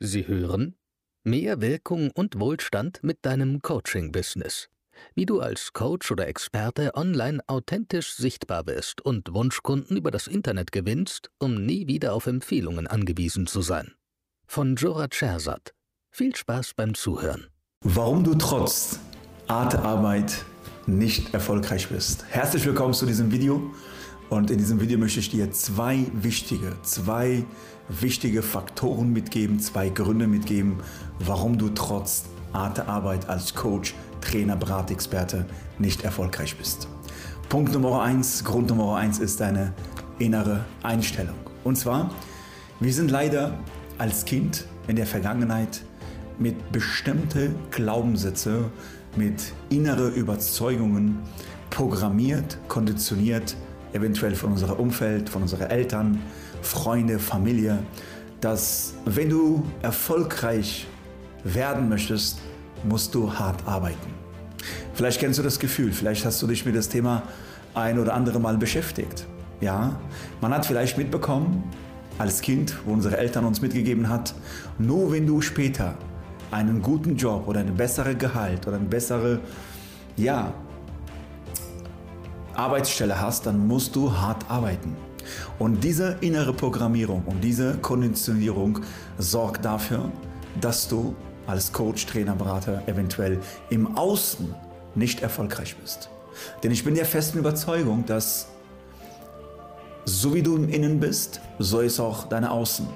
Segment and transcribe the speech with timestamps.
[0.00, 0.76] Sie hören
[1.24, 4.68] Mehr Wirkung und Wohlstand mit deinem Coaching-Business.
[5.16, 10.70] Wie du als Coach oder Experte online authentisch sichtbar wirst und Wunschkunden über das Internet
[10.70, 13.94] gewinnst, um nie wieder auf Empfehlungen angewiesen zu sein.
[14.46, 15.74] Von Jora Chersat.
[16.12, 17.48] Viel Spaß beim Zuhören.
[17.82, 19.00] Warum du trotz
[19.48, 20.44] harte Arbeit
[20.86, 22.24] nicht erfolgreich bist.
[22.28, 23.74] Herzlich willkommen zu diesem Video.
[24.30, 27.44] Und in diesem Video möchte ich dir zwei wichtige, zwei
[27.88, 30.76] wichtige Faktoren mitgeben, zwei Gründe mitgeben,
[31.18, 35.46] warum du trotz harter Arbeit als Coach, Trainer, Beratexperte
[35.78, 36.88] nicht erfolgreich bist.
[37.48, 39.72] Punkt Nummer eins, Grund Nummer eins ist deine
[40.18, 41.36] innere Einstellung.
[41.64, 42.10] Und zwar,
[42.80, 43.58] wir sind leider
[43.96, 45.82] als Kind in der Vergangenheit
[46.38, 48.70] mit bestimmten Glaubenssätze,
[49.16, 51.18] mit inneren Überzeugungen
[51.70, 53.56] programmiert, konditioniert,
[53.92, 56.20] eventuell von unserem Umfeld, von unseren Eltern,
[56.62, 57.78] Freunde, Familie,
[58.40, 60.86] dass wenn du erfolgreich
[61.44, 62.38] werden möchtest,
[62.84, 64.12] musst du hart arbeiten.
[64.94, 67.22] Vielleicht kennst du das Gefühl, vielleicht hast du dich mit dem Thema
[67.74, 69.26] ein oder andere Mal beschäftigt.
[69.60, 69.98] Ja,
[70.40, 71.64] man hat vielleicht mitbekommen,
[72.18, 74.34] als Kind, wo unsere Eltern uns mitgegeben hat,
[74.78, 75.94] nur wenn du später
[76.50, 79.40] einen guten Job oder ein besseres Gehalt oder eine bessere
[80.16, 80.52] ja,
[82.58, 84.96] Arbeitsstelle hast, dann musst du hart arbeiten.
[85.58, 88.80] Und diese innere Programmierung und diese Konditionierung
[89.18, 90.10] sorgt dafür,
[90.60, 91.14] dass du
[91.46, 93.38] als Coach, Trainer, Berater eventuell
[93.70, 94.54] im Außen
[94.94, 96.10] nicht erfolgreich bist.
[96.62, 98.48] Denn ich bin der festen Überzeugung, dass
[100.04, 102.86] so wie du im Innen bist, so ist auch deine Außen.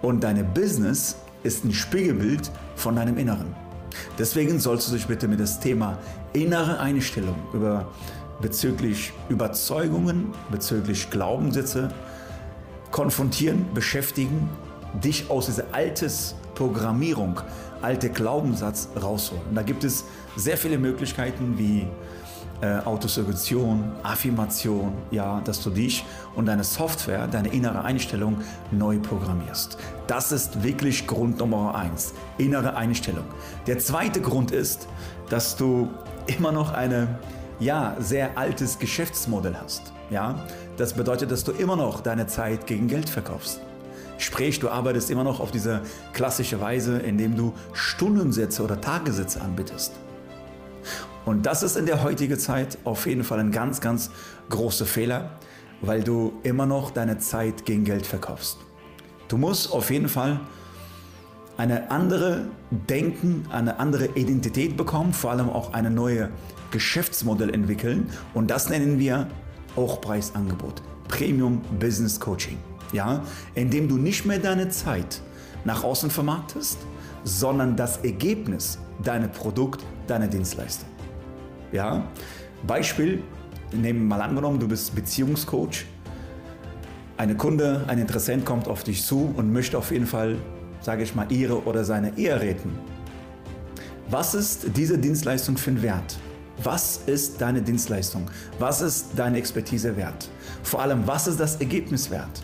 [0.00, 3.54] Und deine Business ist ein Spiegelbild von deinem Inneren.
[4.18, 5.98] Deswegen sollst du dich bitte mit dem Thema
[6.32, 7.88] innere Einstellung über
[8.42, 11.90] bezüglich Überzeugungen, bezüglich Glaubenssätze
[12.90, 14.50] konfrontieren, beschäftigen,
[15.02, 17.40] dich aus dieser altes Programmierung,
[17.80, 19.54] alte Glaubenssatz rausholen.
[19.54, 20.04] Da gibt es
[20.36, 21.86] sehr viele Möglichkeiten wie
[22.60, 26.04] äh, Autosuggestion, Affirmation, ja, dass du dich
[26.36, 28.36] und deine Software, deine innere Einstellung
[28.70, 29.78] neu programmierst.
[30.06, 33.24] Das ist wirklich Grund Nummer eins, innere Einstellung.
[33.66, 34.86] Der zweite Grund ist,
[35.28, 35.88] dass du
[36.26, 37.18] immer noch eine
[37.62, 39.92] ja, sehr altes Geschäftsmodell hast.
[40.10, 40.46] Ja?
[40.76, 43.60] Das bedeutet, dass du immer noch deine Zeit gegen Geld verkaufst.
[44.18, 45.80] Sprich, du arbeitest immer noch auf diese
[46.12, 49.92] klassische Weise, indem du Stundensätze oder Tagessätze anbietest.
[51.24, 54.10] Und das ist in der heutigen Zeit auf jeden Fall ein ganz, ganz
[54.48, 55.30] großer Fehler,
[55.80, 58.58] weil du immer noch deine Zeit gegen Geld verkaufst.
[59.28, 60.40] Du musst auf jeden Fall
[61.56, 66.30] eine andere Denken, eine andere Identität bekommen, vor allem auch eine neue
[66.70, 69.28] Geschäftsmodell entwickeln und das nennen wir
[69.76, 72.58] Hochpreisangebot, Premium Business Coaching.
[72.92, 73.22] Ja,
[73.54, 75.22] indem du nicht mehr deine Zeit
[75.64, 76.78] nach außen vermarktest,
[77.24, 80.88] sondern das Ergebnis, deine Produkt, deine Dienstleistung.
[81.70, 82.04] Ja,
[82.66, 83.22] Beispiel,
[83.72, 85.86] nehmen wir mal angenommen, du bist Beziehungscoach.
[87.16, 90.36] Eine Kunde, ein Interessent kommt auf dich zu und möchte auf jeden Fall,
[90.82, 92.78] sage ich mal, ihre oder seine Ehe retten.
[94.10, 96.18] Was ist diese Dienstleistung für ein Wert?
[96.62, 98.30] Was ist deine Dienstleistung?
[98.58, 100.28] Was ist deine Expertise wert?
[100.62, 102.42] Vor allem, was ist das Ergebnis wert?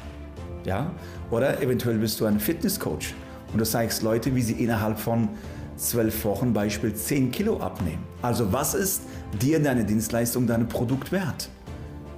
[0.65, 0.91] Ja?
[1.31, 3.15] Oder eventuell bist du ein Fitnesscoach
[3.53, 5.28] und du zeigst Leute, wie sie innerhalb von
[5.77, 8.03] zwölf Wochen Beispiel 10 Kilo abnehmen.
[8.22, 9.03] Also was ist
[9.41, 11.48] dir deine Dienstleistung, dein Produkt wert?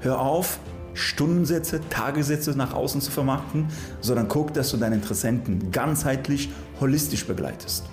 [0.00, 0.58] Hör auf,
[1.00, 3.68] Stundensätze, Tagessätze nach außen zu vermarkten,
[4.00, 6.50] sondern guck, dass du deine Interessenten ganzheitlich,
[6.80, 7.84] holistisch begleitest.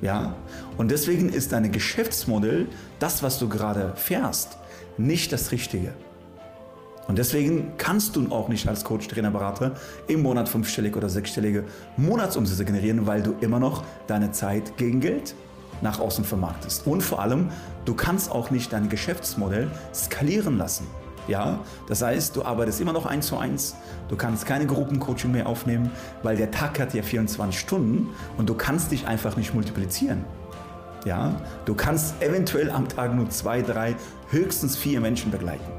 [0.00, 0.34] Ja?
[0.76, 2.68] Und deswegen ist dein Geschäftsmodell,
[2.98, 4.58] das, was du gerade fährst,
[4.96, 5.92] nicht das Richtige.
[7.08, 9.74] Und deswegen kannst du auch nicht als Coach, Trainer, Berater
[10.06, 11.64] im Monat fünfstellige oder sechsstellige
[11.96, 15.34] Monatsumsätze generieren, weil du immer noch deine Zeit gegen Geld
[15.82, 16.86] nach außen vermarktest.
[16.86, 17.48] Und vor allem,
[17.84, 20.86] du kannst auch nicht dein Geschäftsmodell skalieren lassen.
[21.28, 23.76] Ja, das heißt, du arbeitest immer noch eins zu eins.
[24.08, 25.90] Du kannst keine Gruppencoaching mehr aufnehmen,
[26.22, 30.24] weil der Tag hat ja 24 Stunden und du kannst dich einfach nicht multiplizieren.
[31.04, 33.96] Ja, du kannst eventuell am Tag nur zwei, drei,
[34.30, 35.70] höchstens vier Menschen begleiten.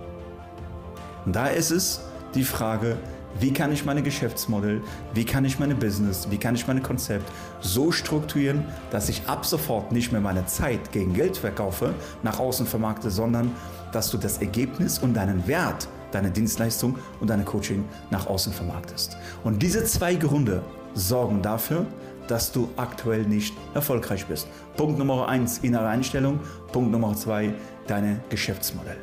[1.26, 2.02] Und da ist es
[2.34, 2.98] die Frage,
[3.40, 4.82] wie kann ich meine Geschäftsmodell,
[5.14, 9.46] wie kann ich meine Business, wie kann ich mein Konzept so strukturieren, dass ich ab
[9.46, 11.94] sofort nicht mehr meine Zeit gegen Geld verkaufe,
[12.24, 13.52] nach außen vermarkte, sondern
[13.92, 19.18] dass du das Ergebnis und deinen Wert, deine Dienstleistung und deine Coaching nach außen vermarktest.
[19.44, 20.64] Und diese zwei Gründe
[20.94, 21.86] sorgen dafür,
[22.28, 24.48] dass du aktuell nicht erfolgreich bist.
[24.78, 26.40] Punkt Nummer eins, innere Einstellung.
[26.72, 27.54] Punkt Nummer zwei,
[27.88, 28.98] deine Geschäftsmodell.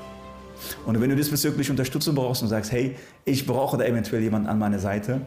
[0.86, 4.58] Und wenn du diesbezüglich Unterstützung brauchst und sagst, hey, ich brauche da eventuell jemanden an
[4.58, 5.20] meiner Seite,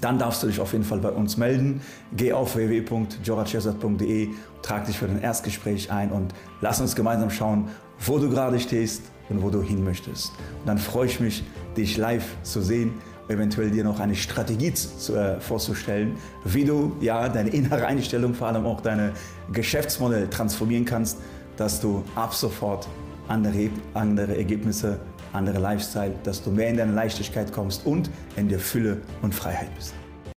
[0.00, 1.80] dann darfst du dich auf jeden Fall bei uns melden.
[2.16, 4.28] Geh auf www.jorachesat.de,
[4.62, 7.68] trag dich für ein Erstgespräch ein und lass uns gemeinsam schauen,
[8.04, 10.32] wo du gerade stehst und wo du hin möchtest.
[10.60, 11.44] Und dann freue ich mich,
[11.76, 12.94] dich live zu sehen,
[13.28, 18.48] eventuell dir noch eine Strategie zu, äh, vorzustellen, wie du ja deine innere Einstellung, vor
[18.48, 19.12] allem auch deine
[19.52, 21.18] Geschäftsmodell transformieren kannst,
[21.56, 22.86] dass du ab sofort
[23.28, 24.98] andere, andere Ergebnisse,
[25.32, 29.74] andere Lifestyle, dass du mehr in deine Leichtigkeit kommst und in der Fülle und Freiheit
[29.74, 29.94] bist.